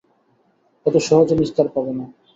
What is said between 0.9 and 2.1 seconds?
সহজে নিস্তার পাবে না।